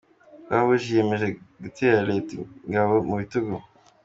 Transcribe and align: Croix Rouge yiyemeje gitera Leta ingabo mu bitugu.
Croix 0.45 0.61
Rouge 0.67 0.85
yiyemeje 0.91 1.27
gitera 1.63 1.99
Leta 2.09 2.33
ingabo 2.67 2.93
mu 3.07 3.15
bitugu. 3.21 3.55